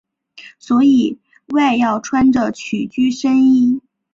[0.57, 1.19] 所以
[1.49, 3.79] 外要穿着曲裾深衣。